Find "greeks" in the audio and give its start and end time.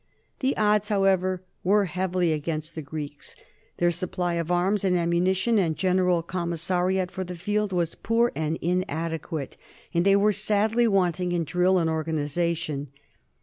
2.81-3.35